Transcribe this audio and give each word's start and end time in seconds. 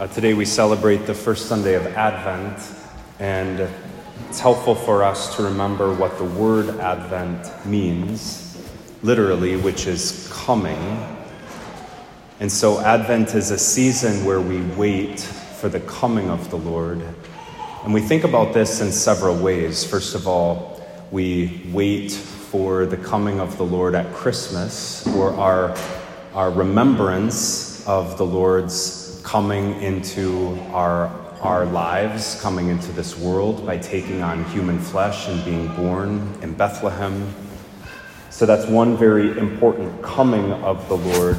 Uh, 0.00 0.06
today 0.06 0.32
we 0.32 0.46
celebrate 0.46 1.04
the 1.04 1.12
first 1.12 1.44
Sunday 1.44 1.74
of 1.74 1.86
Advent, 1.88 2.58
and 3.18 3.68
it's 4.30 4.40
helpful 4.40 4.74
for 4.74 5.04
us 5.04 5.36
to 5.36 5.42
remember 5.42 5.92
what 5.92 6.16
the 6.16 6.24
word 6.24 6.70
Advent 6.80 7.66
means, 7.66 8.66
literally, 9.02 9.58
which 9.58 9.86
is 9.86 10.26
coming. 10.32 10.78
And 12.40 12.50
so, 12.50 12.80
Advent 12.80 13.34
is 13.34 13.50
a 13.50 13.58
season 13.58 14.24
where 14.24 14.40
we 14.40 14.62
wait 14.74 15.20
for 15.20 15.68
the 15.68 15.80
coming 15.80 16.30
of 16.30 16.48
the 16.48 16.56
Lord. 16.56 17.02
And 17.84 17.92
we 17.92 18.00
think 18.00 18.24
about 18.24 18.54
this 18.54 18.80
in 18.80 18.92
several 18.92 19.36
ways. 19.36 19.84
First 19.84 20.14
of 20.14 20.26
all, 20.26 20.82
we 21.10 21.68
wait 21.74 22.10
for 22.10 22.86
the 22.86 22.96
coming 22.96 23.38
of 23.38 23.58
the 23.58 23.66
Lord 23.66 23.94
at 23.94 24.10
Christmas, 24.14 25.06
or 25.08 25.34
our, 25.34 25.76
our 26.32 26.50
remembrance 26.50 27.86
of 27.86 28.16
the 28.16 28.24
Lord's 28.24 28.99
coming 29.30 29.80
into 29.80 30.58
our, 30.72 31.06
our 31.40 31.64
lives, 31.66 32.40
coming 32.42 32.66
into 32.66 32.90
this 32.90 33.16
world 33.16 33.64
by 33.64 33.78
taking 33.78 34.22
on 34.22 34.44
human 34.46 34.76
flesh 34.76 35.28
and 35.28 35.44
being 35.44 35.68
born 35.76 36.36
in 36.42 36.52
Bethlehem. 36.52 37.32
So 38.30 38.44
that's 38.44 38.66
one 38.66 38.96
very 38.96 39.38
important 39.38 40.02
coming 40.02 40.50
of 40.64 40.88
the 40.88 40.96
Lord 40.96 41.38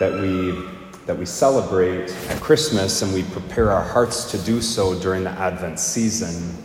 that 0.00 0.12
we, 0.12 0.60
that 1.06 1.16
we 1.16 1.24
celebrate 1.24 2.10
at 2.30 2.40
Christmas 2.40 3.00
and 3.02 3.14
we 3.14 3.22
prepare 3.22 3.70
our 3.70 3.84
hearts 3.84 4.28
to 4.32 4.38
do 4.38 4.60
so 4.60 4.98
during 4.98 5.22
the 5.22 5.30
Advent 5.30 5.78
season. 5.78 6.56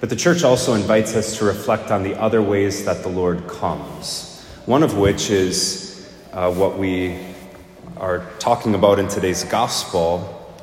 But 0.00 0.08
the 0.08 0.16
church 0.16 0.42
also 0.42 0.72
invites 0.72 1.14
us 1.14 1.36
to 1.36 1.44
reflect 1.44 1.90
on 1.90 2.02
the 2.02 2.18
other 2.18 2.40
ways 2.40 2.86
that 2.86 3.02
the 3.02 3.10
Lord 3.10 3.46
comes, 3.46 4.42
one 4.64 4.82
of 4.82 4.96
which 4.96 5.28
is 5.28 6.10
uh, 6.32 6.50
what 6.50 6.78
we 6.78 7.31
are 7.96 8.26
talking 8.38 8.74
about 8.74 8.98
in 8.98 9.08
today's 9.08 9.44
gospel, 9.44 10.20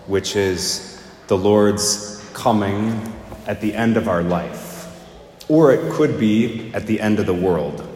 which 0.07 0.35
is 0.35 1.01
the 1.27 1.37
Lord's 1.37 2.23
coming 2.33 2.99
at 3.47 3.61
the 3.61 3.73
end 3.73 3.97
of 3.97 4.07
our 4.07 4.23
life. 4.23 4.87
Or 5.47 5.71
it 5.71 5.91
could 5.93 6.19
be 6.19 6.71
at 6.73 6.85
the 6.85 6.99
end 6.99 7.19
of 7.19 7.25
the 7.25 7.33
world. 7.33 7.87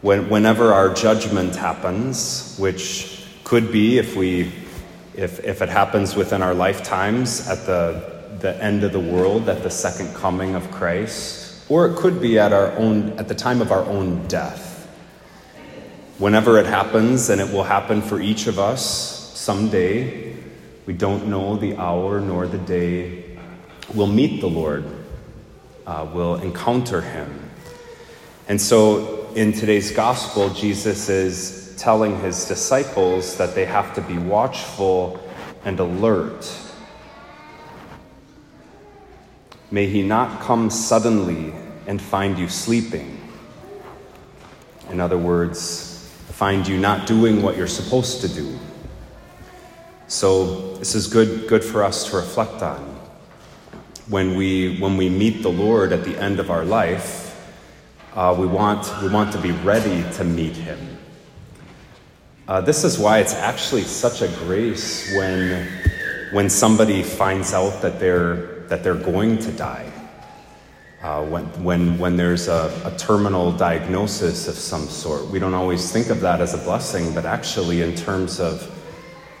When, 0.00 0.28
whenever 0.28 0.72
our 0.72 0.92
judgment 0.92 1.54
happens, 1.54 2.56
which 2.58 3.24
could 3.44 3.70
be 3.70 3.98
if, 3.98 4.16
we, 4.16 4.52
if, 5.14 5.38
if 5.44 5.62
it 5.62 5.68
happens 5.68 6.16
within 6.16 6.42
our 6.42 6.54
lifetimes 6.54 7.48
at 7.48 7.64
the, 7.66 8.36
the 8.40 8.62
end 8.62 8.82
of 8.82 8.92
the 8.92 9.00
world, 9.00 9.48
at 9.48 9.62
the 9.62 9.70
second 9.70 10.14
coming 10.14 10.54
of 10.54 10.70
Christ, 10.70 11.64
or 11.68 11.86
it 11.86 11.96
could 11.96 12.20
be 12.20 12.38
at, 12.38 12.52
our 12.52 12.72
own, 12.72 13.10
at 13.18 13.28
the 13.28 13.34
time 13.34 13.60
of 13.60 13.70
our 13.70 13.84
own 13.84 14.26
death 14.26 14.71
whenever 16.18 16.58
it 16.58 16.66
happens, 16.66 17.30
and 17.30 17.40
it 17.40 17.52
will 17.52 17.64
happen 17.64 18.02
for 18.02 18.20
each 18.20 18.46
of 18.46 18.58
us 18.58 19.38
someday. 19.38 20.34
We 20.86 20.94
don't 20.94 21.28
know 21.28 21.56
the 21.56 21.76
hour 21.76 22.20
nor 22.20 22.46
the 22.46 22.58
day. 22.58 23.38
We'll 23.94 24.06
meet 24.06 24.40
the 24.40 24.48
Lord, 24.48 24.84
uh, 25.86 26.06
we'll 26.12 26.36
encounter 26.36 27.00
Him. 27.00 27.50
And 28.48 28.60
so 28.60 29.28
in 29.34 29.52
today's 29.52 29.90
gospel, 29.92 30.50
Jesus 30.50 31.08
is 31.08 31.74
telling 31.78 32.20
his 32.20 32.46
disciples 32.46 33.36
that 33.38 33.54
they 33.54 33.64
have 33.64 33.94
to 33.94 34.00
be 34.02 34.18
watchful 34.18 35.20
and 35.64 35.80
alert. 35.80 36.48
May 39.70 39.86
he 39.86 40.02
not 40.02 40.40
come 40.42 40.70
suddenly 40.70 41.52
and 41.86 42.00
find 42.00 42.38
you 42.38 42.48
sleeping. 42.48 43.18
In 44.90 45.00
other 45.00 45.18
words, 45.18 45.91
find 46.42 46.66
you 46.66 46.76
not 46.76 47.06
doing 47.06 47.40
what 47.40 47.56
you're 47.56 47.68
supposed 47.68 48.20
to 48.20 48.26
do. 48.26 48.58
So 50.08 50.74
this 50.78 50.96
is 50.96 51.06
good, 51.06 51.46
good 51.46 51.62
for 51.62 51.84
us 51.84 52.10
to 52.10 52.16
reflect 52.16 52.64
on. 52.64 52.80
When 54.08 54.34
we, 54.34 54.76
when 54.80 54.96
we 54.96 55.08
meet 55.08 55.44
the 55.44 55.52
Lord 55.52 55.92
at 55.92 56.02
the 56.02 56.20
end 56.20 56.40
of 56.40 56.50
our 56.50 56.64
life, 56.64 57.40
uh, 58.16 58.34
we, 58.36 58.48
want, 58.48 58.92
we 59.00 59.08
want 59.08 59.32
to 59.34 59.38
be 59.38 59.52
ready 59.52 60.02
to 60.14 60.24
meet 60.24 60.56
Him. 60.56 60.98
Uh, 62.48 62.60
this 62.60 62.82
is 62.82 62.98
why 62.98 63.20
it's 63.20 63.34
actually 63.34 63.82
such 63.82 64.20
a 64.20 64.26
grace 64.44 65.14
when, 65.14 65.68
when 66.32 66.50
somebody 66.50 67.04
finds 67.04 67.54
out 67.54 67.80
that 67.82 68.00
they're, 68.00 68.66
that 68.66 68.82
they're 68.82 68.94
going 69.12 69.38
to 69.38 69.52
die. 69.52 69.91
Uh, 71.02 71.20
when, 71.24 71.44
when, 71.64 71.98
when 71.98 72.16
there's 72.16 72.46
a, 72.46 72.70
a, 72.84 72.96
terminal 72.96 73.50
diagnosis 73.50 74.46
of 74.46 74.54
some 74.54 74.86
sort. 74.86 75.26
We 75.26 75.40
don't 75.40 75.52
always 75.52 75.90
think 75.90 76.10
of 76.10 76.20
that 76.20 76.40
as 76.40 76.54
a 76.54 76.58
blessing, 76.58 77.12
but 77.12 77.26
actually, 77.26 77.82
in 77.82 77.96
terms 77.96 78.38
of 78.38 78.70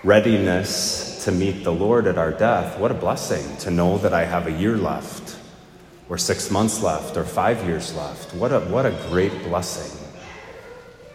readiness 0.02 1.24
to 1.24 1.30
meet 1.30 1.62
the 1.62 1.72
Lord 1.72 2.08
at 2.08 2.18
our 2.18 2.32
death, 2.32 2.80
what 2.80 2.90
a 2.90 2.94
blessing 2.94 3.56
to 3.58 3.70
know 3.70 3.96
that 3.98 4.12
I 4.12 4.24
have 4.24 4.48
a 4.48 4.50
year 4.50 4.76
left, 4.76 5.36
or 6.08 6.18
six 6.18 6.50
months 6.50 6.82
left, 6.82 7.16
or 7.16 7.22
five 7.22 7.64
years 7.64 7.94
left. 7.94 8.34
What 8.34 8.50
a, 8.50 8.58
what 8.58 8.84
a 8.84 8.98
great 9.08 9.44
blessing. 9.44 10.04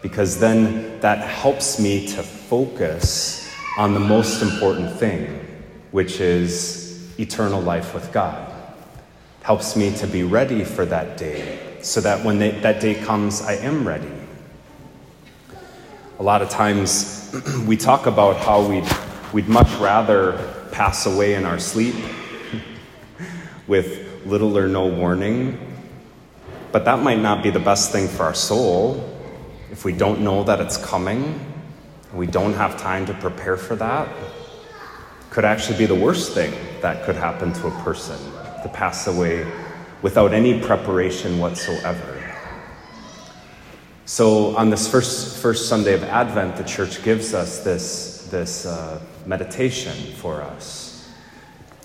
Because 0.00 0.40
then 0.40 0.98
that 1.00 1.18
helps 1.18 1.78
me 1.78 2.06
to 2.06 2.22
focus 2.22 3.54
on 3.76 3.92
the 3.92 4.00
most 4.00 4.40
important 4.40 4.98
thing, 4.98 5.46
which 5.90 6.20
is 6.20 7.06
eternal 7.20 7.60
life 7.60 7.92
with 7.92 8.10
God 8.14 8.47
helps 9.48 9.76
me 9.76 9.90
to 9.96 10.06
be 10.06 10.24
ready 10.24 10.62
for 10.62 10.84
that 10.84 11.16
day 11.16 11.58
so 11.80 12.02
that 12.02 12.22
when 12.22 12.38
they, 12.38 12.50
that 12.50 12.82
day 12.82 12.94
comes, 12.94 13.40
I 13.40 13.54
am 13.54 13.88
ready. 13.88 14.12
A 16.18 16.22
lot 16.22 16.42
of 16.42 16.50
times 16.50 17.34
we 17.66 17.74
talk 17.74 18.04
about 18.04 18.36
how 18.36 18.68
we'd, 18.68 18.84
we'd 19.32 19.48
much 19.48 19.70
rather 19.80 20.36
pass 20.70 21.06
away 21.06 21.32
in 21.32 21.46
our 21.46 21.58
sleep 21.58 21.94
with 23.66 24.22
little 24.26 24.58
or 24.58 24.68
no 24.68 24.86
warning, 24.86 25.58
but 26.70 26.84
that 26.84 27.02
might 27.02 27.20
not 27.20 27.42
be 27.42 27.48
the 27.48 27.58
best 27.58 27.90
thing 27.90 28.06
for 28.06 28.24
our 28.24 28.34
soul 28.34 29.02
if 29.70 29.82
we 29.82 29.94
don't 29.94 30.20
know 30.20 30.44
that 30.44 30.60
it's 30.60 30.76
coming. 30.76 31.40
We 32.12 32.26
don't 32.26 32.52
have 32.52 32.76
time 32.76 33.06
to 33.06 33.14
prepare 33.14 33.56
for 33.56 33.76
that. 33.76 34.14
Could 35.30 35.46
actually 35.46 35.78
be 35.78 35.86
the 35.86 35.94
worst 35.94 36.34
thing 36.34 36.52
that 36.82 37.06
could 37.06 37.16
happen 37.16 37.54
to 37.54 37.68
a 37.68 37.82
person 37.82 38.18
to 38.62 38.68
pass 38.68 39.06
away 39.06 39.46
without 40.02 40.32
any 40.32 40.60
preparation 40.60 41.38
whatsoever. 41.38 42.14
So, 44.04 44.56
on 44.56 44.70
this 44.70 44.88
first, 44.88 45.36
first 45.42 45.68
Sunday 45.68 45.92
of 45.92 46.02
Advent, 46.02 46.56
the 46.56 46.64
church 46.64 47.02
gives 47.02 47.34
us 47.34 47.62
this, 47.62 48.26
this 48.30 48.64
uh, 48.64 49.00
meditation 49.26 50.14
for 50.14 50.40
us. 50.40 51.10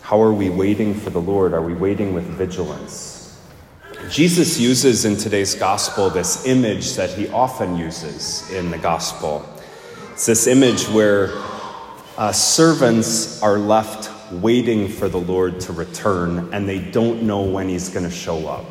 How 0.01 0.21
are 0.21 0.33
we 0.33 0.49
waiting 0.49 0.93
for 0.93 1.09
the 1.09 1.19
Lord? 1.19 1.53
Are 1.53 1.61
we 1.61 1.73
waiting 1.73 2.13
with 2.13 2.23
vigilance? 2.25 3.13
Jesus 4.09 4.59
uses 4.59 5.05
in 5.05 5.17
today's 5.17 5.55
gospel 5.55 6.09
this 6.09 6.45
image 6.45 6.95
that 6.95 7.09
he 7.09 7.29
often 7.29 7.77
uses 7.77 8.49
in 8.51 8.69
the 8.69 8.77
gospel. 8.77 9.45
It's 10.11 10.25
this 10.25 10.47
image 10.47 10.87
where 10.89 11.31
uh, 12.17 12.31
servants 12.31 13.41
are 13.41 13.57
left 13.57 14.12
waiting 14.41 14.87
for 14.87 15.09
the 15.09 15.19
Lord 15.19 15.59
to 15.61 15.73
return, 15.73 16.53
and 16.53 16.67
they 16.67 16.79
don't 16.79 17.23
know 17.23 17.43
when 17.43 17.69
He's 17.69 17.89
going 17.89 18.05
to 18.05 18.11
show 18.11 18.47
up. 18.47 18.65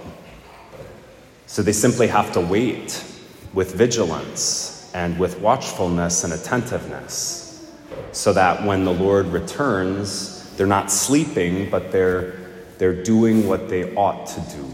So 1.47 1.62
they 1.62 1.73
simply 1.73 2.06
have 2.09 2.33
to 2.33 2.41
wait 2.41 3.05
with 3.53 3.75
vigilance 3.75 4.91
and 4.95 5.19
with 5.19 5.41
watchfulness 5.41 6.25
and 6.25 6.33
attentiveness, 6.33 7.71
so 8.12 8.33
that 8.33 8.65
when 8.65 8.84
the 8.84 8.93
Lord 8.93 9.27
returns, 9.27 10.55
they're 10.56 10.67
not 10.67 10.91
sleeping, 10.91 11.71
but 11.71 11.93
they're, 11.93 12.34
they're 12.79 13.03
doing 13.03 13.47
what 13.47 13.69
they 13.69 13.94
ought 13.94 14.27
to 14.27 14.41
do. 14.56 14.67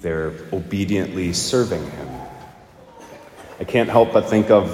They're 0.00 0.32
obediently 0.52 1.32
serving 1.32 1.88
Him. 1.90 2.08
I 3.60 3.64
can't 3.64 3.88
help 3.88 4.12
but 4.12 4.28
think 4.28 4.50
of 4.50 4.70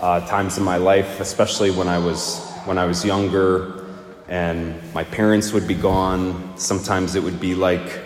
uh, 0.00 0.26
times 0.26 0.58
in 0.58 0.64
my 0.64 0.76
life, 0.76 1.20
especially 1.20 1.70
when 1.70 1.88
I 1.88 1.98
was 1.98 2.50
when 2.64 2.78
I 2.78 2.86
was 2.86 3.04
younger, 3.04 3.83
and 4.28 4.80
my 4.94 5.04
parents 5.04 5.52
would 5.52 5.68
be 5.68 5.74
gone. 5.74 6.56
Sometimes 6.56 7.14
it 7.14 7.22
would 7.22 7.40
be 7.40 7.54
like 7.54 8.00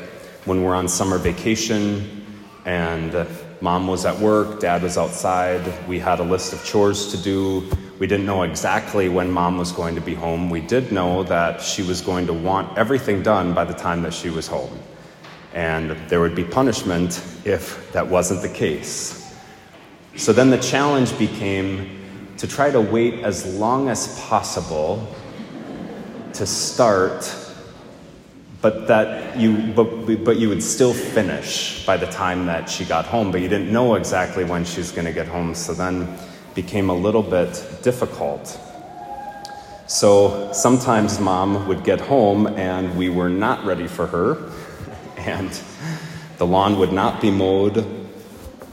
when 0.45 0.63
we're 0.63 0.75
on 0.75 0.89
summer 0.89 1.19
vacation 1.19 2.25
and 2.65 3.27
mom 3.61 3.87
was 3.87 4.05
at 4.05 4.19
work, 4.19 4.61
dad 4.61 4.83
was 4.83 4.99
outside. 4.99 5.63
We 5.89 5.99
had 5.99 6.21
a 6.21 6.23
list 6.23 6.53
of 6.53 6.65
chores 6.65 7.11
to 7.13 7.17
do. 7.17 7.69
We 7.99 8.07
didn't 8.07 8.27
know 8.27 8.43
exactly 8.43 9.09
when 9.09 9.31
mom 9.31 9.59
was 9.59 9.73
going 9.73 9.95
to 9.95 10.01
be 10.01 10.15
home. 10.15 10.51
We 10.51 10.61
did 10.61 10.93
know 10.93 11.23
that 11.25 11.61
she 11.61 11.83
was 11.83 12.01
going 12.01 12.27
to 12.27 12.33
want 12.33 12.77
everything 12.79 13.23
done 13.23 13.55
by 13.55 13.65
the 13.65 13.75
time 13.75 14.03
that 14.03 14.15
she 14.15 14.31
was 14.31 14.47
home. 14.47 14.79
And 15.55 15.91
there 16.09 16.21
would 16.21 16.35
be 16.35 16.45
punishment 16.45 17.23
if 17.45 17.93
that 17.93 18.07
wasn't 18.07 18.43
the 18.43 18.49
case. 18.49 19.35
So 20.17 20.33
then 20.33 20.51
the 20.51 20.59
challenge 20.59 21.17
became 21.19 22.35
to 22.39 22.47
try 22.47 22.71
to 22.71 22.81
wait 22.81 23.25
as 23.25 23.47
long 23.57 23.89
as 23.89 24.21
possible 24.21 25.09
to 26.35 26.47
start, 26.47 27.35
but 28.61 28.89
that 28.89 29.37
you 29.39 29.73
but, 29.75 30.25
but 30.25 30.39
you 30.39 30.49
would 30.49 30.63
still 30.63 30.93
finish 30.93 31.85
by 31.87 31.97
the 31.97 32.07
time 32.07 32.47
that 32.47 32.69
she 32.69 32.85
got 32.85 33.05
home, 33.05 33.31
but 33.31 33.41
you 33.41 33.49
didn't 33.49 33.73
know 33.73 33.95
exactly 33.95 34.45
when 34.45 34.65
she 34.65 34.79
was 34.79 34.91
going 34.91 35.07
to 35.07 35.13
get 35.13 35.27
home, 35.27 35.55
so 35.55 35.75
then 35.75 36.19
became 36.55 36.91
a 36.91 36.95
little 36.95 37.23
bit 37.23 37.81
difficult. 37.83 38.59
So 39.87 40.53
sometimes 40.53 41.19
mom 41.19 41.67
would 41.67 41.83
get 41.83 42.01
home 42.01 42.47
and 42.47 42.95
we 42.99 43.09
were 43.09 43.31
not 43.31 43.65
ready 43.65 43.87
for 43.87 44.07
her, 44.07 44.53
and 45.17 45.51
the 46.37 46.47
lawn 46.47 46.79
would 46.79 46.93
not 46.93 47.21
be 47.21 47.31
mowed. 47.31 47.87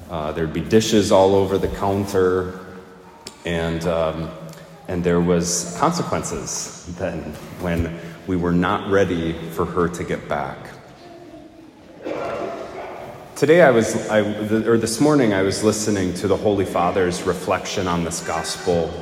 Uh, 0.09 0.31
there'd 0.33 0.53
be 0.53 0.61
dishes 0.61 1.11
all 1.11 1.35
over 1.35 1.57
the 1.57 1.67
counter, 1.67 2.59
and 3.45 3.85
um, 3.85 4.29
and 4.87 5.03
there 5.03 5.21
was 5.21 5.75
consequences 5.79 6.85
then 6.97 7.19
when 7.59 7.99
we 8.27 8.35
were 8.35 8.51
not 8.51 8.89
ready 8.89 9.33
for 9.51 9.65
her 9.65 9.87
to 9.87 10.03
get 10.03 10.27
back. 10.27 10.57
Today, 13.35 13.61
I 13.61 13.71
was, 13.71 14.07
I, 14.07 14.21
or 14.21 14.77
this 14.77 15.01
morning, 15.01 15.33
I 15.33 15.41
was 15.41 15.63
listening 15.63 16.13
to 16.15 16.27
the 16.27 16.37
Holy 16.37 16.63
Father's 16.63 17.23
reflection 17.23 17.85
on 17.85 18.05
this 18.05 18.25
gospel. 18.25 18.93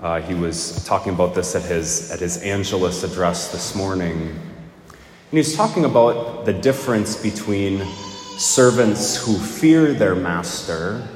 Uh, 0.00 0.20
he 0.20 0.34
was 0.34 0.84
talking 0.84 1.12
about 1.12 1.34
this 1.34 1.56
at 1.56 1.62
his, 1.62 2.10
at 2.12 2.20
his 2.20 2.40
Angelus 2.42 3.02
address 3.02 3.50
this 3.50 3.74
morning. 3.74 4.28
And 4.88 5.38
he's 5.38 5.56
talking 5.56 5.84
about 5.84 6.44
the 6.44 6.52
difference 6.52 7.20
between 7.20 7.84
servants 8.38 9.16
who 9.16 9.36
fear 9.36 9.92
their 9.92 10.14
master 10.14 11.06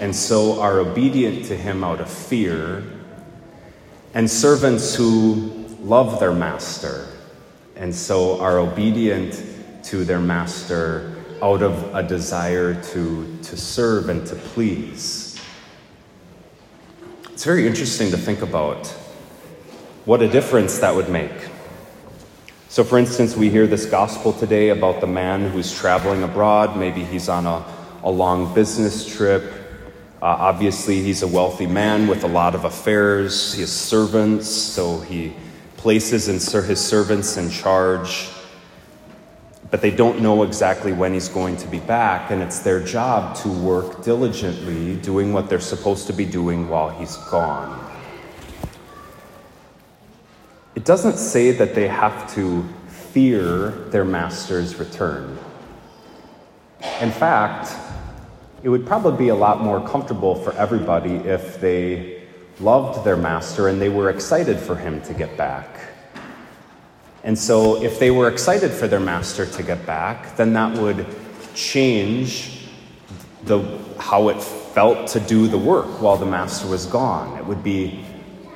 and 0.00 0.16
so 0.16 0.60
are 0.60 0.80
obedient 0.80 1.44
to 1.46 1.56
him 1.56 1.84
out 1.84 2.00
of 2.00 2.10
fear, 2.10 2.82
and 4.14 4.28
servants 4.28 4.94
who 4.94 5.66
love 5.80 6.18
their 6.18 6.32
master 6.32 7.06
and 7.80 7.94
so 7.94 8.38
are 8.40 8.58
obedient 8.58 9.42
to 9.82 10.04
their 10.04 10.20
master 10.20 11.16
out 11.42 11.62
of 11.62 11.94
a 11.94 12.02
desire 12.02 12.74
to, 12.82 13.38
to 13.42 13.56
serve 13.56 14.10
and 14.10 14.26
to 14.26 14.36
please. 14.36 15.40
It's 17.30 17.44
very 17.44 17.66
interesting 17.66 18.10
to 18.10 18.18
think 18.18 18.42
about 18.42 18.86
what 20.04 20.20
a 20.20 20.28
difference 20.28 20.78
that 20.80 20.94
would 20.94 21.08
make. 21.08 21.32
So, 22.68 22.84
for 22.84 22.98
instance, 22.98 23.34
we 23.34 23.48
hear 23.48 23.66
this 23.66 23.86
gospel 23.86 24.34
today 24.34 24.68
about 24.68 25.00
the 25.00 25.06
man 25.06 25.50
who's 25.50 25.76
traveling 25.76 26.22
abroad. 26.22 26.76
Maybe 26.76 27.02
he's 27.02 27.30
on 27.30 27.46
a, 27.46 27.64
a 28.02 28.10
long 28.10 28.54
business 28.54 29.06
trip. 29.06 29.59
Uh, 30.22 30.26
obviously, 30.26 31.02
he's 31.02 31.22
a 31.22 31.28
wealthy 31.28 31.66
man 31.66 32.06
with 32.06 32.24
a 32.24 32.28
lot 32.28 32.54
of 32.54 32.64
affairs. 32.64 33.54
Has 33.54 33.72
servants, 33.72 34.48
so 34.48 35.00
he 35.00 35.32
places 35.76 36.26
his 36.26 36.46
servants 36.80 37.36
in 37.36 37.50
charge 37.50 38.28
but 39.70 39.80
they 39.80 39.90
don't 39.90 40.20
know 40.20 40.42
exactly 40.42 40.92
when 40.92 41.14
he's 41.14 41.28
going 41.28 41.56
to 41.56 41.68
be 41.68 41.78
back, 41.78 42.30
and 42.30 42.42
it's 42.42 42.58
their 42.58 42.80
job 42.80 43.36
to 43.36 43.48
work 43.48 44.02
diligently, 44.02 44.96
doing 44.96 45.32
what 45.32 45.48
they're 45.48 45.60
supposed 45.60 46.08
to 46.08 46.12
be 46.12 46.24
doing 46.24 46.68
while 46.68 46.90
he's 46.90 47.16
gone. 47.30 47.78
It 50.74 50.84
doesn't 50.84 51.18
say 51.18 51.52
that 51.52 51.74
they 51.74 51.86
have 51.86 52.32
to 52.34 52.64
fear 52.88 53.70
their 53.90 54.04
master's 54.04 54.76
return. 54.76 55.38
In 57.00 57.12
fact, 57.12 57.76
it 58.62 58.68
would 58.68 58.86
probably 58.86 59.16
be 59.16 59.28
a 59.28 59.34
lot 59.34 59.60
more 59.60 59.86
comfortable 59.86 60.34
for 60.34 60.52
everybody 60.52 61.14
if 61.14 61.60
they 61.60 62.22
loved 62.60 63.04
their 63.04 63.16
master 63.16 63.68
and 63.68 63.80
they 63.80 63.88
were 63.88 64.10
excited 64.10 64.58
for 64.58 64.76
him 64.76 65.00
to 65.02 65.14
get 65.14 65.36
back. 65.36 65.68
And 67.22 67.38
so, 67.38 67.82
if 67.82 67.98
they 67.98 68.10
were 68.10 68.28
excited 68.28 68.70
for 68.70 68.88
their 68.88 69.00
master 69.00 69.44
to 69.44 69.62
get 69.62 69.84
back, 69.84 70.36
then 70.36 70.54
that 70.54 70.78
would 70.78 71.06
change 71.54 72.66
the, 73.44 73.78
how 73.98 74.28
it 74.28 74.42
felt 74.42 75.06
to 75.08 75.20
do 75.20 75.46
the 75.46 75.58
work 75.58 76.00
while 76.00 76.16
the 76.16 76.26
master 76.26 76.68
was 76.68 76.86
gone. 76.86 77.36
It 77.38 77.44
would 77.44 77.62
be 77.62 78.04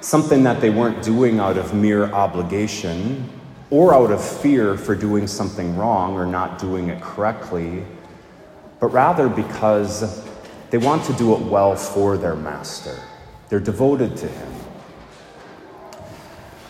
something 0.00 0.42
that 0.44 0.60
they 0.60 0.70
weren't 0.70 1.02
doing 1.02 1.40
out 1.40 1.58
of 1.58 1.74
mere 1.74 2.04
obligation 2.12 3.28
or 3.70 3.94
out 3.94 4.10
of 4.10 4.22
fear 4.22 4.76
for 4.76 4.94
doing 4.94 5.26
something 5.26 5.76
wrong 5.76 6.14
or 6.14 6.24
not 6.24 6.58
doing 6.58 6.88
it 6.88 7.02
correctly, 7.02 7.84
but 8.84 8.92
rather 8.92 9.30
because 9.30 10.22
they 10.68 10.76
want 10.76 11.02
to 11.02 11.14
do 11.14 11.34
it 11.34 11.40
well 11.40 11.74
for 11.74 12.18
their 12.18 12.36
master. 12.36 12.94
They're 13.48 13.58
devoted 13.58 14.14
to 14.18 14.28
him. 14.28 14.52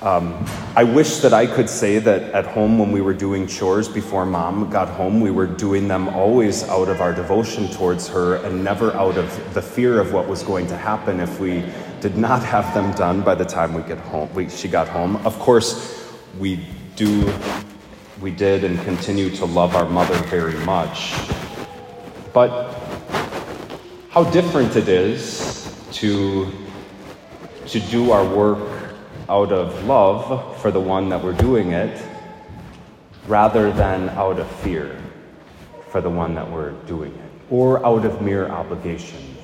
Um, 0.01 0.47
I 0.77 0.85
wish 0.85 1.17
that 1.17 1.35
I 1.35 1.45
could 1.49 1.69
say 1.69 1.99
that 1.99 2.23
at 2.33 2.47
home, 2.47 2.79
when 2.79 2.93
we 2.93 3.01
were 3.01 3.15
doing 3.15 3.49
chores 3.49 3.89
before 3.89 4.25
mom 4.25 4.71
got 4.71 4.87
home, 4.91 5.21
we 5.21 5.33
were 5.33 5.49
doing 5.49 5.89
them 5.89 6.09
always 6.11 6.63
out 6.69 6.89
of 6.89 7.01
our 7.01 7.13
devotion 7.13 7.67
towards 7.67 8.07
her 8.07 8.37
and 8.47 8.63
never 8.63 8.93
out 8.93 9.19
of 9.19 9.53
the 9.53 9.63
fear 9.63 9.99
of 9.99 10.13
what 10.13 10.29
was 10.29 10.45
going 10.45 10.69
to 10.69 10.77
happen 10.77 11.19
if 11.19 11.41
we 11.41 11.65
did 12.01 12.17
not 12.17 12.45
have 12.55 12.73
them 12.75 12.93
done 12.93 13.23
by 13.23 13.35
the 13.35 13.45
time 13.45 13.75
we 13.75 13.83
get 13.83 13.99
home. 13.99 14.33
We, 14.35 14.49
she 14.49 14.69
got 14.69 14.87
home. 14.87 15.17
Of 15.27 15.37
course, 15.41 16.09
we 16.39 16.65
do, 16.95 17.29
we 18.21 18.31
did, 18.31 18.63
and 18.63 18.81
continue 18.85 19.31
to 19.31 19.47
love 19.47 19.75
our 19.75 19.89
mother 19.89 20.15
very 20.29 20.65
much. 20.65 21.13
But 22.35 22.75
how 24.11 24.25
different 24.25 24.77
it 24.77 24.89
is 24.89 25.73
to 25.93 26.51
to 27.67 27.81
do 27.81 28.11
our 28.11 28.25
work 28.25 28.69
out 29.29 29.53
of 29.53 29.85
love 29.85 30.61
for 30.61 30.71
the 30.71 30.81
one 30.81 31.09
that 31.09 31.23
we're 31.23 31.33
doing 31.33 31.73
it 31.73 32.03
rather 33.27 33.73
than 33.73 34.11
out 34.11 34.39
of 34.39 34.51
fear 34.57 35.01
for 35.89 36.01
the 36.01 36.11
one 36.11 36.35
that 36.35 36.51
we're 36.51 36.73
doing 36.87 37.15
it 37.15 37.31
or 37.51 37.85
out 37.87 38.05
of 38.05 38.21
mere 38.21 38.49
obligation. 38.49 39.37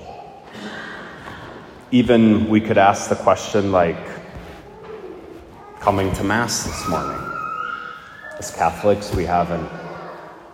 Even 1.93 2.49
we 2.49 2.61
could 2.61 2.77
ask 2.77 3.09
the 3.09 3.17
question 3.17 3.73
like, 3.73 4.05
coming 5.81 6.13
to 6.15 6.25
Mass 6.25 6.65
this 6.65 6.89
morning. 6.89 7.21
As 8.39 8.51
Catholics, 8.51 9.15
we 9.15 9.25
have 9.25 9.51
an, 9.51 9.67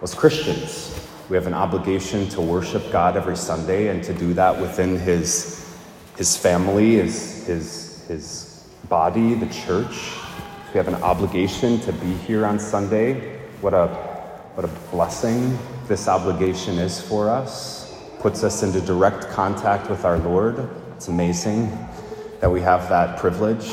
as 0.03 0.15
Christians, 0.15 1.06
we 1.29 1.37
have 1.37 1.49
an 1.49 1.55
obligation 1.55 2.29
to 2.29 2.41
worship 2.41 2.93
God 2.93 3.17
every 3.17 3.37
Sunday 3.37 3.89
and 3.89 4.03
to 4.05 4.15
do 4.15 4.33
that 4.35 4.61
within 4.61 4.97
His, 4.97 5.77
his 6.17 6.37
family, 6.37 6.95
His, 6.95 7.47
His, 7.47 8.07
His 8.07 8.69
body, 8.89 9.35
the 9.35 9.53
church. 9.53 10.15
We 10.73 10.79
have 10.79 10.87
an 10.87 11.03
obligation 11.03 11.81
to 11.81 11.93
be 11.93 12.15
here 12.15 12.47
on 12.47 12.61
Sunday. 12.61 13.39
What 13.61 13.75
a, 13.75 13.89
what 14.55 14.65
a 14.65 14.69
blessing 14.93 15.59
this 15.89 16.07
obligation 16.07 16.79
is 16.79 17.01
for 17.01 17.29
us. 17.29 17.93
Puts 18.21 18.45
us 18.45 18.63
into 18.63 18.81
direct 18.81 19.29
contact 19.31 19.91
with 19.91 20.05
our 20.05 20.19
Lord. 20.19 20.69
It's 20.95 21.09
amazing 21.09 21.71
that 22.41 22.51
we 22.51 22.61
have 22.61 22.89
that 22.89 23.19
privilege 23.19 23.69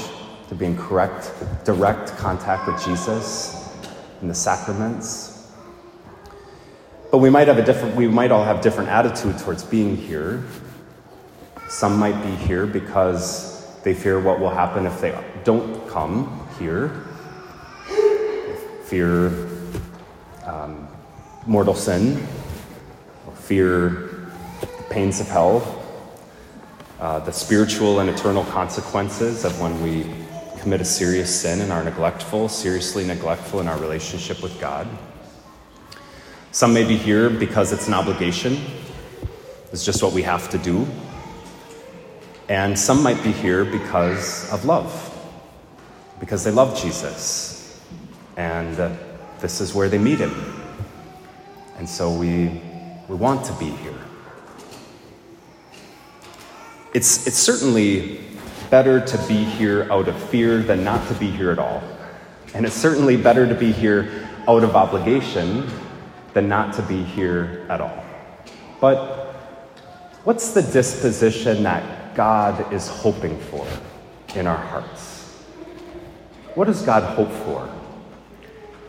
to 0.50 0.56
be 0.56 0.66
in 0.66 0.78
correct, 0.78 1.32
direct 1.66 2.18
contact 2.18 2.68
with 2.68 2.84
Jesus 2.84 3.70
in 4.22 4.28
the 4.28 4.34
sacraments. 4.34 5.33
But 7.14 7.20
we 7.20 7.30
might 7.30 7.48
have 7.48 7.60
a 7.60 7.64
different, 7.64 7.96
we 7.96 8.08
might 8.08 8.32
all 8.32 8.44
have 8.44 8.62
different 8.62 8.90
attitude 8.90 9.38
towards 9.38 9.64
being 9.64 9.96
here. 9.96 10.44
Some 11.70 12.00
might 12.00 12.20
be 12.24 12.32
here 12.32 12.66
because 12.66 13.72
they 13.84 13.94
fear 13.94 14.20
what 14.20 14.40
will 14.40 14.50
happen 14.50 14.88
if 14.88 15.00
they 15.00 15.16
don't 15.44 15.88
come 15.88 16.50
here. 16.58 16.90
Fear 18.86 19.48
um, 20.48 20.88
mortal 21.46 21.76
sin, 21.76 22.18
fear 23.36 23.90
the 24.62 24.84
pains 24.90 25.22
of 25.22 25.28
hell, 25.28 25.84
uh, 27.00 27.20
the 27.20 27.32
spiritual 27.32 28.00
and 28.00 28.10
eternal 28.10 28.44
consequences 28.46 29.46
of 29.46 29.62
when 29.62 29.80
we 29.84 30.12
commit 30.62 30.82
a 30.82 30.86
serious 30.86 31.42
sin 31.42 31.62
and 31.62 31.72
are 31.72 31.84
neglectful, 31.84 32.50
seriously 32.50 33.06
neglectful 33.06 33.60
in 33.60 33.68
our 33.68 33.78
relationship 33.78 34.42
with 34.42 34.60
God. 34.60 34.88
Some 36.54 36.72
may 36.72 36.84
be 36.84 36.96
here 36.96 37.32
because 37.32 37.74
it's 37.74 37.88
an 37.88 37.96
obligation, 37.96 38.60
it's 39.72 39.84
just 39.84 40.04
what 40.04 40.14
we 40.14 40.22
have 40.22 40.52
to 40.52 40.60
do. 40.60 40.86
And 42.48 42.78
some 42.78 43.02
might 43.02 43.24
be 43.24 43.32
here 43.32 43.66
because 43.66 44.52
of 44.52 44.64
love, 44.64 44.94
because 46.20 46.44
they 46.44 46.52
love 46.52 46.80
Jesus. 46.80 47.82
And 48.38 48.80
uh, 48.80 48.96
this 49.40 49.62
is 49.62 49.74
where 49.74 49.90
they 49.90 49.98
meet 49.98 50.20
him. 50.20 50.64
And 51.80 51.90
so 51.90 52.14
we, 52.14 52.62
we 53.08 53.16
want 53.16 53.44
to 53.46 53.54
be 53.54 53.72
here. 53.72 54.00
It's, 56.94 57.26
it's 57.26 57.40
certainly 57.40 58.22
better 58.70 59.04
to 59.04 59.18
be 59.28 59.44
here 59.44 59.92
out 59.92 60.08
of 60.08 60.16
fear 60.30 60.60
than 60.60 60.84
not 60.84 61.08
to 61.08 61.16
be 61.16 61.32
here 61.32 61.50
at 61.50 61.58
all. 61.58 61.82
And 62.54 62.64
it's 62.64 62.76
certainly 62.76 63.18
better 63.18 63.48
to 63.48 63.56
be 63.56 63.72
here 63.72 64.30
out 64.48 64.64
of 64.64 64.76
obligation 64.76 65.68
than 66.34 66.48
not 66.48 66.74
to 66.76 66.82
be 66.82 67.04
here 67.04 67.66
at 67.70 67.82
all. 67.82 68.04
But 68.80 69.34
what's 70.24 70.52
the 70.52 70.62
disposition 70.62 71.64
that 71.64 72.04
God 72.16 72.72
is 72.72 72.88
hoping 72.88 73.40
for 73.40 73.68
in 74.36 74.48
our 74.48 74.58
hearts. 74.58 75.42
What 76.56 76.66
does 76.66 76.82
God 76.82 77.04
hope 77.16 77.32
for? 77.32 77.70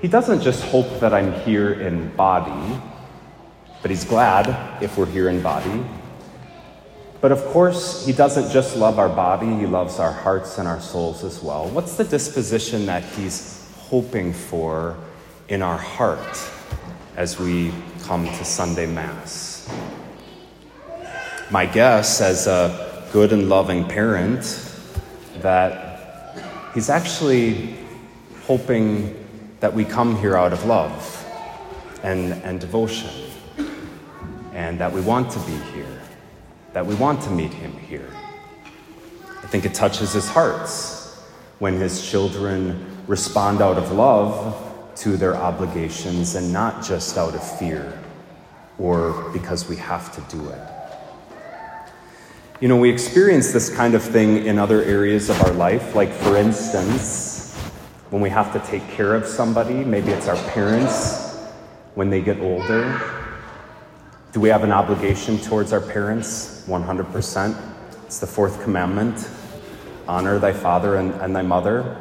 He 0.00 0.08
doesn't 0.08 0.42
just 0.42 0.62
hope 0.64 1.00
that 1.00 1.14
I'm 1.14 1.32
here 1.40 1.72
in 1.72 2.14
body, 2.14 2.78
but 3.80 3.90
He's 3.90 4.04
glad 4.04 4.82
if 4.82 4.98
we're 4.98 5.06
here 5.06 5.28
in 5.30 5.42
body. 5.42 5.84
But 7.20 7.32
of 7.32 7.42
course, 7.46 8.04
He 8.04 8.12
doesn't 8.12 8.52
just 8.52 8.76
love 8.76 8.98
our 8.98 9.08
body, 9.08 9.46
He 9.46 9.66
loves 9.66 9.98
our 9.98 10.12
hearts 10.12 10.58
and 10.58 10.68
our 10.68 10.80
souls 10.80 11.24
as 11.24 11.42
well. 11.42 11.68
What's 11.68 11.96
the 11.96 12.04
disposition 12.04 12.84
that 12.86 13.02
He's 13.02 13.66
hoping 13.76 14.32
for 14.32 14.96
in 15.48 15.62
our 15.62 15.78
heart 15.78 16.50
as 17.16 17.38
we 17.38 17.73
come 18.02 18.26
to 18.26 18.44
Sunday 18.44 18.87
Mass? 18.87 19.68
My 21.50 21.66
guess, 21.66 22.21
as 22.21 22.47
a 22.47 23.09
good 23.12 23.33
and 23.33 23.49
loving 23.49 23.87
parent, 23.87 24.61
that 25.38 25.92
He's 26.75 26.90
actually 26.90 27.76
hoping 28.42 29.14
that 29.61 29.73
we 29.73 29.85
come 29.85 30.16
here 30.16 30.37
out 30.37 30.52
of 30.52 30.64
love 30.64 31.25
and, 32.02 32.33
and 32.42 32.61
devotion, 32.61 33.11
and 34.52 34.80
that 34.80 34.92
we 34.92 35.00
want 35.00 35.30
to 35.30 35.38
be 35.40 35.56
here, 35.73 36.00
that 36.73 36.85
we 36.85 36.97
want 36.97 37.23
to 37.23 37.30
meet 37.30 37.52
Him 37.52 37.73
here. 37.78 38.11
I 39.42 39.47
think 39.47 39.64
it 39.64 39.75
touches 39.75 40.12
His 40.12 40.28
hearts 40.28 41.16
when 41.61 41.75
His 41.75 42.04
children 42.04 42.85
respond 43.06 43.62
out 43.62 43.78
of 43.78 43.92
love 43.92 44.63
to 44.96 45.16
their 45.16 45.34
obligations 45.34 46.34
and 46.34 46.52
not 46.52 46.84
just 46.84 47.16
out 47.16 47.34
of 47.34 47.58
fear 47.58 47.98
or 48.78 49.30
because 49.32 49.68
we 49.68 49.76
have 49.76 50.14
to 50.14 50.36
do 50.36 50.48
it. 50.48 50.60
You 52.60 52.68
know, 52.68 52.76
we 52.76 52.90
experience 52.90 53.52
this 53.52 53.68
kind 53.68 53.94
of 53.94 54.02
thing 54.02 54.46
in 54.46 54.58
other 54.58 54.82
areas 54.82 55.28
of 55.28 55.40
our 55.42 55.52
life, 55.52 55.94
like, 55.94 56.12
for 56.12 56.36
instance, 56.36 57.54
when 58.10 58.22
we 58.22 58.30
have 58.30 58.52
to 58.52 58.60
take 58.70 58.88
care 58.90 59.14
of 59.14 59.26
somebody, 59.26 59.84
maybe 59.84 60.12
it's 60.12 60.28
our 60.28 60.36
parents 60.50 61.36
when 61.94 62.10
they 62.10 62.22
get 62.22 62.38
older. 62.38 63.00
Do 64.32 64.40
we 64.40 64.48
have 64.48 64.64
an 64.64 64.72
obligation 64.72 65.38
towards 65.38 65.72
our 65.72 65.80
parents? 65.80 66.64
100%. 66.66 67.74
It's 68.06 68.18
the 68.18 68.26
fourth 68.26 68.62
commandment 68.62 69.28
honor 70.06 70.38
thy 70.38 70.52
father 70.52 70.96
and, 70.96 71.12
and 71.14 71.34
thy 71.34 71.42
mother. 71.42 71.98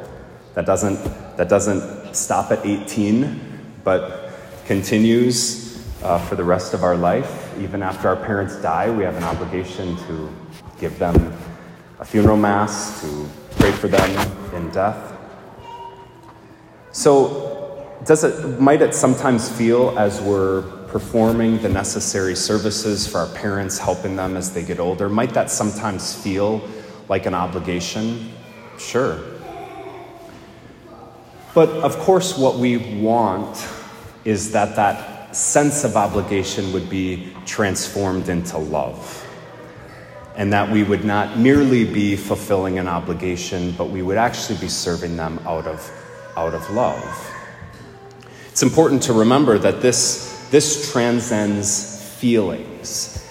That 0.54 0.66
doesn't, 0.66 1.02
that 1.36 1.48
doesn't 1.48 2.03
stop 2.16 2.50
at 2.50 2.64
18, 2.64 3.40
but 3.84 4.30
continues 4.66 5.84
uh, 6.02 6.18
for 6.18 6.36
the 6.36 6.44
rest 6.44 6.74
of 6.74 6.82
our 6.82 6.96
life. 6.96 7.58
Even 7.58 7.82
after 7.82 8.08
our 8.08 8.16
parents 8.16 8.56
die, 8.60 8.90
we 8.90 9.04
have 9.04 9.16
an 9.16 9.24
obligation 9.24 9.96
to 10.06 10.30
give 10.78 10.98
them 10.98 11.32
a 11.98 12.04
funeral 12.04 12.36
mass, 12.36 13.00
to 13.00 13.28
pray 13.56 13.72
for 13.72 13.88
them 13.88 14.54
in 14.54 14.70
death. 14.70 15.16
So, 16.92 17.90
does 18.04 18.24
it, 18.24 18.60
might 18.60 18.82
it 18.82 18.94
sometimes 18.94 19.50
feel 19.50 19.98
as 19.98 20.20
we're 20.20 20.62
performing 20.88 21.58
the 21.60 21.68
necessary 21.68 22.36
services 22.36 23.06
for 23.06 23.18
our 23.18 23.34
parents, 23.34 23.78
helping 23.78 24.14
them 24.14 24.36
as 24.36 24.52
they 24.52 24.62
get 24.62 24.78
older, 24.78 25.08
might 25.08 25.30
that 25.30 25.50
sometimes 25.50 26.14
feel 26.14 26.62
like 27.08 27.26
an 27.26 27.34
obligation? 27.34 28.30
Sure. 28.78 29.33
But 31.54 31.68
of 31.70 31.96
course, 31.98 32.36
what 32.36 32.56
we 32.56 33.00
want 33.00 33.66
is 34.24 34.52
that 34.52 34.76
that 34.76 35.36
sense 35.36 35.84
of 35.84 35.96
obligation 35.96 36.72
would 36.72 36.90
be 36.90 37.32
transformed 37.46 38.28
into 38.28 38.58
love. 38.58 39.20
And 40.36 40.52
that 40.52 40.70
we 40.70 40.82
would 40.82 41.04
not 41.04 41.38
merely 41.38 41.84
be 41.84 42.16
fulfilling 42.16 42.78
an 42.80 42.88
obligation, 42.88 43.72
but 43.78 43.90
we 43.90 44.02
would 44.02 44.16
actually 44.16 44.58
be 44.58 44.68
serving 44.68 45.16
them 45.16 45.38
out 45.46 45.66
of 45.66 45.90
out 46.36 46.54
of 46.54 46.68
love. 46.70 47.30
It's 48.48 48.62
important 48.62 49.02
to 49.04 49.12
remember 49.12 49.58
that 49.58 49.80
this, 49.80 50.48
this 50.50 50.92
transcends 50.92 52.02
feelings. 52.18 53.24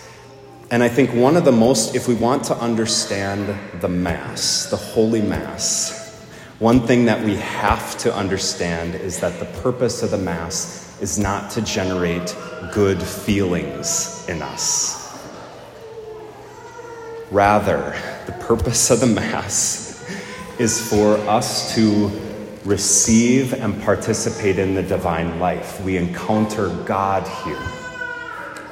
And 0.71 0.81
I 0.81 0.89
think 0.89 1.13
one 1.13 1.37
of 1.37 1.45
the 1.45 1.51
most, 1.51 1.95
if 1.95 2.07
we 2.07 2.15
want 2.15 2.45
to 2.45 2.55
understand 2.55 3.57
the 3.81 3.87
Mass, 3.87 4.69
the 4.69 4.77
Holy 4.77 5.21
Mass, 5.21 6.02
one 6.63 6.87
thing 6.87 7.03
that 7.03 7.21
we 7.25 7.35
have 7.35 7.97
to 7.97 8.15
understand 8.15 8.95
is 8.95 9.19
that 9.19 9.37
the 9.37 9.59
purpose 9.61 10.01
of 10.01 10.11
the 10.11 10.17
Mass 10.17 10.97
is 11.01 11.19
not 11.19 11.51
to 11.51 11.61
generate 11.61 12.33
good 12.71 13.03
feelings 13.03 14.25
in 14.29 14.41
us. 14.41 15.19
Rather, 17.31 17.93
the 18.27 18.31
purpose 18.39 18.91
of 18.91 19.01
the 19.01 19.07
Mass 19.07 20.09
is 20.57 20.89
for 20.89 21.17
us 21.27 21.75
to 21.75 22.09
receive 22.63 23.53
and 23.53 23.83
participate 23.83 24.57
in 24.57 24.73
the 24.73 24.83
divine 24.83 25.41
life. 25.41 25.83
We 25.83 25.97
encounter 25.97 26.69
God 26.85 27.27
here. 27.43 27.67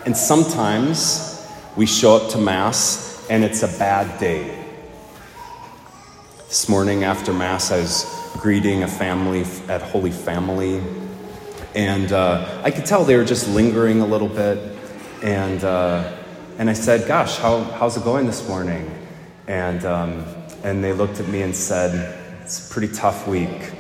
And 0.06 0.16
sometimes 0.16 1.46
we 1.76 1.86
show 1.86 2.16
up 2.16 2.32
to 2.32 2.38
Mass 2.38 3.28
and 3.30 3.44
it's 3.44 3.64
a 3.64 3.78
bad 3.78 4.18
day. 4.18 4.61
This 6.52 6.68
morning 6.68 7.06
after 7.06 7.32
Mass, 7.32 7.72
I 7.72 7.80
was 7.80 8.06
greeting 8.34 8.84
a 8.84 8.88
family 8.90 9.46
at 9.70 9.82
Holy 9.82 10.12
Family, 10.12 10.84
and 11.76 12.12
uh, 12.12 12.62
I 12.62 12.72
could 12.72 12.86
tell 12.86 13.06
they 13.06 13.16
were 13.16 13.24
just 13.24 13.48
lingering 13.48 14.02
a 14.02 14.06
little 14.06 14.28
bit. 14.28 14.78
And, 15.24 15.64
uh, 15.64 16.14
and 16.58 16.70
I 16.70 16.74
said, 16.74 17.08
Gosh, 17.08 17.38
how, 17.38 17.64
how's 17.64 17.96
it 17.96 18.04
going 18.04 18.26
this 18.26 18.46
morning? 18.50 18.92
And, 19.48 19.86
um, 19.86 20.26
and 20.62 20.84
they 20.84 20.92
looked 20.92 21.22
at 21.22 21.30
me 21.30 21.42
and 21.42 21.56
said, 21.56 22.42
It's 22.44 22.70
a 22.70 22.74
pretty 22.74 22.94
tough 22.94 23.30
week. 23.30 23.72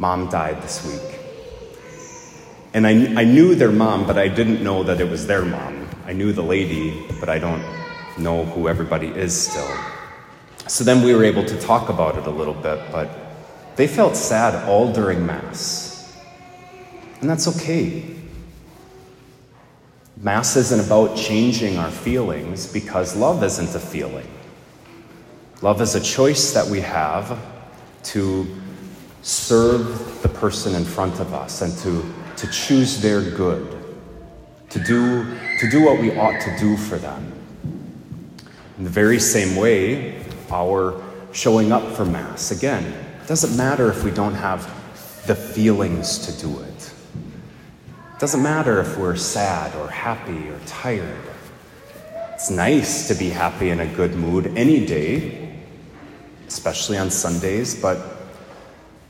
Mom 0.00 0.28
died 0.28 0.60
this 0.64 0.84
week. 0.84 1.20
And 2.74 2.88
I, 2.88 3.20
I 3.20 3.24
knew 3.24 3.54
their 3.54 3.70
mom, 3.70 4.04
but 4.04 4.18
I 4.18 4.26
didn't 4.26 4.64
know 4.64 4.82
that 4.82 5.00
it 5.00 5.08
was 5.08 5.28
their 5.28 5.44
mom. 5.44 5.88
I 6.06 6.12
knew 6.12 6.32
the 6.32 6.42
lady, 6.42 7.06
but 7.20 7.28
I 7.28 7.38
don't 7.38 7.62
know 8.18 8.46
who 8.46 8.66
everybody 8.66 9.06
is 9.06 9.48
still. 9.48 9.93
So 10.66 10.82
then 10.82 11.02
we 11.02 11.14
were 11.14 11.24
able 11.24 11.44
to 11.44 11.60
talk 11.60 11.88
about 11.88 12.16
it 12.16 12.26
a 12.26 12.30
little 12.30 12.54
bit, 12.54 12.80
but 12.90 13.10
they 13.76 13.86
felt 13.86 14.16
sad 14.16 14.68
all 14.68 14.92
during 14.92 15.26
Mass. 15.26 16.16
And 17.20 17.28
that's 17.28 17.48
okay. 17.48 18.14
Mass 20.16 20.56
isn't 20.56 20.80
about 20.80 21.16
changing 21.16 21.76
our 21.76 21.90
feelings 21.90 22.66
because 22.72 23.14
love 23.14 23.42
isn't 23.42 23.74
a 23.74 23.80
feeling. 23.80 24.28
Love 25.60 25.80
is 25.80 25.94
a 25.94 26.00
choice 26.00 26.52
that 26.52 26.66
we 26.66 26.80
have 26.80 27.38
to 28.04 28.46
serve 29.22 30.22
the 30.22 30.28
person 30.28 30.74
in 30.74 30.84
front 30.84 31.20
of 31.20 31.34
us 31.34 31.62
and 31.62 31.76
to, 31.78 32.04
to 32.36 32.50
choose 32.50 33.00
their 33.00 33.22
good, 33.22 33.66
to 34.70 34.78
do, 34.84 35.24
to 35.58 35.70
do 35.70 35.84
what 35.84 36.00
we 36.00 36.16
ought 36.16 36.40
to 36.40 36.56
do 36.58 36.76
for 36.76 36.96
them. 36.96 37.32
In 38.78 38.84
the 38.84 38.90
very 38.90 39.18
same 39.18 39.56
way, 39.56 40.23
our 40.52 41.02
showing 41.32 41.72
up 41.72 41.92
for 41.92 42.04
Mass, 42.04 42.50
again, 42.50 42.84
it 42.84 43.26
doesn't 43.26 43.56
matter 43.56 43.90
if 43.90 44.04
we 44.04 44.10
don't 44.10 44.34
have 44.34 44.62
the 45.26 45.34
feelings 45.34 46.18
to 46.26 46.46
do 46.46 46.60
it. 46.60 46.92
It 48.14 48.20
doesn't 48.20 48.42
matter 48.42 48.80
if 48.80 48.96
we're 48.98 49.16
sad 49.16 49.74
or 49.76 49.88
happy 49.88 50.48
or 50.48 50.58
tired. 50.66 51.24
It's 52.34 52.50
nice 52.50 53.08
to 53.08 53.14
be 53.14 53.30
happy 53.30 53.70
in 53.70 53.80
a 53.80 53.86
good 53.86 54.14
mood 54.14 54.46
any 54.56 54.84
day, 54.84 55.56
especially 56.46 56.98
on 56.98 57.10
Sundays, 57.10 57.74
but 57.74 58.14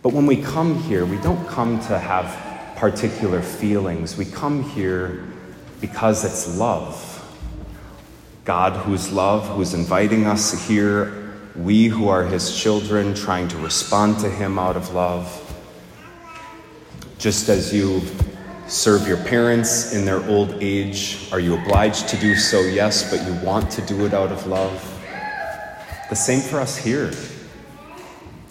but 0.05 0.13
when 0.13 0.27
we 0.27 0.37
come 0.37 0.83
here, 0.83 1.07
we 1.07 1.17
don't 1.17 1.49
come 1.49 1.81
to 1.87 1.99
have 1.99 2.77
particular 2.77 3.41
feelings. 3.41 4.19
We 4.19 4.27
come 4.27 4.63
here 4.63 5.25
because 5.81 6.27
it's 6.27 6.59
love. 6.59 7.11
God, 8.45 8.75
who's 8.75 9.11
love, 9.11 9.49
who's 9.49 9.73
inviting 9.73 10.27
us 10.27 10.69
here, 10.69 11.24
we 11.57 11.87
who 11.87 12.09
are 12.09 12.25
his 12.25 12.57
children, 12.57 13.15
trying 13.15 13.49
to 13.49 13.57
respond 13.59 14.19
to 14.21 14.31
him 14.31 14.59
out 14.59 14.77
of 14.77 14.93
love. 14.93 15.41
Just 17.19 17.49
as 17.49 17.73
you 17.73 18.03
serve 18.67 19.07
your 19.07 19.19
parents 19.19 19.93
in 19.93 20.05
their 20.05 20.25
old 20.29 20.55
age, 20.61 21.29
are 21.33 21.41
you 21.41 21.55
obliged 21.57 22.09
to 22.09 22.17
do 22.17 22.35
so? 22.35 22.61
Yes, 22.61 23.11
but 23.11 23.25
you 23.27 23.35
want 23.47 23.71
to 23.73 23.83
do 23.83 24.05
it 24.05 24.15
out 24.15 24.33
of 24.33 24.47
love. 24.47 24.91
The 26.11 26.17
same 26.17 26.41
for 26.41 26.61
us 26.61 26.77
here. 26.77 27.13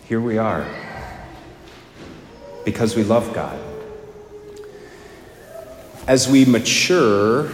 Here 0.06 0.22
we 0.22 0.38
are 0.38 0.66
because 2.66 2.96
we 2.96 3.04
love 3.04 3.34
God. 3.34 3.60
As 6.08 6.30
we 6.30 6.46
mature, 6.46 7.52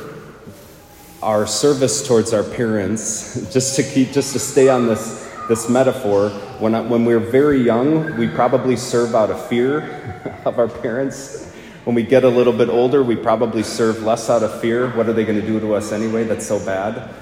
our 1.21 1.45
service 1.45 2.07
towards 2.07 2.33
our 2.33 2.43
parents, 2.43 3.51
just 3.53 3.75
to 3.75 3.83
keep, 3.83 4.11
just 4.11 4.33
to 4.33 4.39
stay 4.39 4.69
on 4.69 4.87
this, 4.87 5.18
this 5.49 5.67
metaphor, 5.67 6.29
when, 6.59 6.75
I, 6.75 6.79
when 6.79 7.03
we're 7.03 7.19
very 7.19 7.61
young, 7.61 8.15
we 8.17 8.27
probably 8.27 8.77
serve 8.77 9.15
out 9.15 9.29
of 9.29 9.45
fear 9.47 10.39
of 10.45 10.57
our 10.59 10.69
parents. 10.69 11.51
When 11.83 11.95
we 11.95 12.03
get 12.03 12.23
a 12.23 12.29
little 12.29 12.53
bit 12.53 12.69
older, 12.69 13.03
we 13.03 13.17
probably 13.17 13.63
serve 13.63 14.03
less 14.03 14.29
out 14.29 14.43
of 14.43 14.61
fear. 14.61 14.89
What 14.91 15.09
are 15.09 15.13
they 15.13 15.25
going 15.25 15.41
to 15.41 15.45
do 15.45 15.59
to 15.59 15.73
us 15.73 15.91
anyway? 15.91 16.23
That's 16.23 16.47
so 16.47 16.63
bad. 16.63 17.13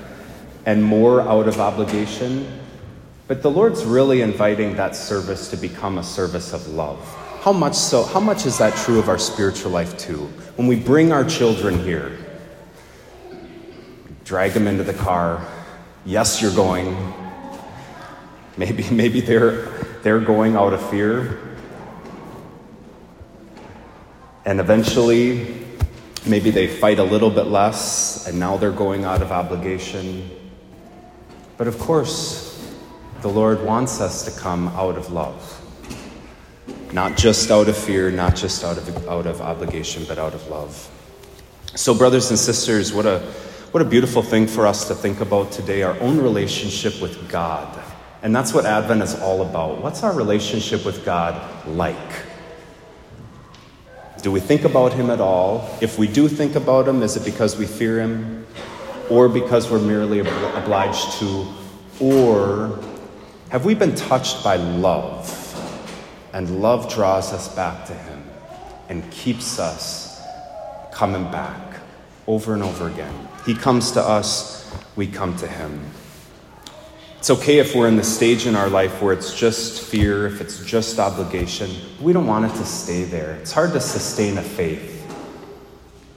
And 0.65 0.83
more 0.83 1.21
out 1.21 1.47
of 1.47 1.59
obligation. 1.59 2.61
But 3.27 3.41
the 3.41 3.49
Lord's 3.49 3.83
really 3.83 4.21
inviting 4.21 4.75
that 4.75 4.95
service 4.95 5.49
to 5.49 5.57
become 5.57 5.97
a 5.97 6.03
service 6.03 6.53
of 6.53 6.67
love. 6.67 6.99
How 7.41 7.53
much 7.53 7.75
so? 7.75 8.03
How 8.03 8.19
much 8.19 8.45
is 8.45 8.57
that 8.57 8.75
true 8.75 8.99
of 8.99 9.09
our 9.09 9.17
spiritual 9.17 9.71
life 9.71 9.97
too? 9.97 10.25
When 10.57 10.67
we 10.67 10.75
bring 10.75 11.11
our 11.11 11.23
children 11.23 11.79
here, 11.79 12.17
drag 14.25 14.51
them 14.51 14.67
into 14.67 14.83
the 14.83 14.93
car, 14.93 15.47
Yes, 16.07 16.41
you're 16.41 16.55
going. 16.55 16.95
Maybe, 18.57 18.89
maybe 18.89 19.21
they're, 19.21 19.65
they're 20.01 20.19
going 20.19 20.55
out 20.55 20.73
of 20.73 20.89
fear. 20.89 21.39
And 24.45 24.59
eventually, 24.59 25.65
maybe 26.25 26.51
they 26.51 26.67
fight 26.67 26.99
a 26.99 27.03
little 27.03 27.29
bit 27.29 27.47
less, 27.47 28.27
and 28.27 28.39
now 28.39 28.57
they're 28.57 28.71
going 28.71 29.03
out 29.03 29.21
of 29.21 29.31
obligation. 29.31 30.29
But 31.57 31.67
of 31.67 31.77
course, 31.77 32.73
the 33.21 33.27
Lord 33.27 33.63
wants 33.63 33.99
us 33.99 34.25
to 34.25 34.39
come 34.39 34.69
out 34.69 34.97
of 34.97 35.11
love. 35.11 35.53
Not 36.93 37.17
just 37.17 37.51
out 37.51 37.67
of 37.67 37.77
fear, 37.77 38.09
not 38.09 38.35
just 38.35 38.63
out 38.63 38.77
of, 38.77 39.07
out 39.07 39.27
of 39.27 39.41
obligation, 39.41 40.05
but 40.07 40.17
out 40.17 40.33
of 40.33 40.47
love. 40.47 40.89
So, 41.75 41.93
brothers 41.93 42.29
and 42.29 42.39
sisters, 42.39 42.93
what 42.93 43.05
a, 43.05 43.19
what 43.71 43.81
a 43.81 43.85
beautiful 43.85 44.21
thing 44.21 44.47
for 44.47 44.65
us 44.65 44.87
to 44.87 44.95
think 44.95 45.19
about 45.19 45.51
today 45.51 45.83
our 45.83 45.99
own 45.99 46.17
relationship 46.19 47.01
with 47.01 47.29
God. 47.29 47.83
And 48.21 48.35
that's 48.35 48.53
what 48.53 48.65
Advent 48.65 49.03
is 49.03 49.19
all 49.19 49.41
about. 49.41 49.81
What's 49.81 50.03
our 50.03 50.13
relationship 50.13 50.85
with 50.85 51.05
God 51.05 51.67
like? 51.67 51.95
Do 54.21 54.31
we 54.31 54.39
think 54.39 54.63
about 54.63 54.93
Him 54.93 55.09
at 55.09 55.21
all? 55.21 55.69
If 55.81 55.99
we 55.99 56.07
do 56.07 56.27
think 56.27 56.55
about 56.55 56.87
Him, 56.87 57.03
is 57.03 57.15
it 57.15 57.23
because 57.23 57.57
we 57.57 57.65
fear 57.65 57.99
Him? 58.01 58.45
Or 59.09 59.29
because 59.29 59.69
we're 59.69 59.79
merely 59.79 60.19
obliged 60.19 61.19
to? 61.19 61.47
Or 61.99 62.79
have 63.49 63.63
we 63.65 63.75
been 63.75 63.95
touched 63.95 64.43
by 64.43 64.55
love? 64.55 65.33
And 66.33 66.61
love 66.61 66.93
draws 66.93 67.31
us 67.31 67.53
back 67.55 67.85
to 67.87 67.93
Him 67.93 68.23
and 68.89 69.09
keeps 69.11 69.59
us 69.59 70.21
coming 70.91 71.23
back 71.31 71.79
over 72.25 72.53
and 72.53 72.63
over 72.63 72.87
again. 72.87 73.27
He 73.45 73.55
comes 73.55 73.91
to 73.91 74.01
us, 74.01 74.69
we 74.95 75.07
come 75.07 75.35
to 75.37 75.47
Him. 75.47 75.85
It's 77.17 77.29
okay 77.29 77.59
if 77.59 77.75
we're 77.75 77.87
in 77.87 77.95
the 77.95 78.03
stage 78.03 78.45
in 78.45 78.55
our 78.55 78.69
life 78.69 79.01
where 79.01 79.13
it's 79.13 79.37
just 79.37 79.81
fear, 79.81 80.27
if 80.27 80.39
it's 80.39 80.63
just 80.65 80.99
obligation. 80.99 81.69
We 81.99 82.13
don't 82.13 82.27
want 82.27 82.45
it 82.45 82.55
to 82.57 82.65
stay 82.65 83.03
there. 83.03 83.33
It's 83.35 83.51
hard 83.51 83.73
to 83.73 83.79
sustain 83.79 84.37
a 84.37 84.43
faith 84.43 84.93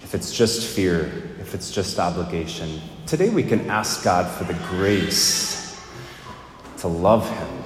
if 0.03 0.15
it's 0.15 0.33
just 0.33 0.67
fear, 0.67 1.07
if 1.41 1.55
it's 1.55 1.71
just 1.71 1.99
obligation. 1.99 2.81
Today 3.07 3.29
we 3.29 3.43
can 3.43 3.71
ask 3.71 4.05
God 4.05 4.31
for 4.31 4.45
the 4.45 4.59
grace 4.69 5.81
to 6.79 6.89
love 6.89 7.29
Him 7.31 7.61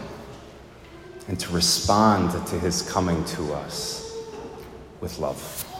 and 1.28 1.38
to 1.40 1.52
respond 1.52 2.30
to 2.46 2.58
his 2.58 2.82
coming 2.82 3.24
to 3.24 3.54
us 3.54 4.14
with 5.00 5.18
love. 5.18 5.73